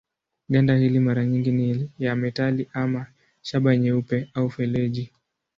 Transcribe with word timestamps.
Ganda 0.49 0.77
hili 0.77 0.99
mara 0.99 1.25
nyingi 1.25 1.51
ni 1.51 1.89
ya 1.99 2.15
metali 2.15 2.69
ama 2.73 3.05
shaba 3.41 3.77
nyeupe 3.77 4.29
au 4.33 4.49
feleji. 4.49 5.11